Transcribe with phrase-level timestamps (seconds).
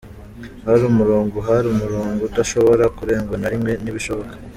[0.65, 4.33] Hari umurongo, hari umurongo udashobora kurengwa na rimwe, ntibishoboka!….”